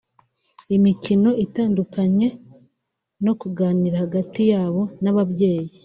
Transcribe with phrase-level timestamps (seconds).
[0.75, 2.27] imikino itandukanye
[3.25, 5.73] no kuganira hagati yabo n’ababyeyi